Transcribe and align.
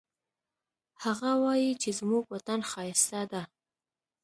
هغه 1.03 1.31
وایي 1.43 1.71
چې 1.81 1.89
زموږ 1.99 2.23
وطن 2.33 2.59
ښایسته 2.71 3.21
ده 3.31 3.41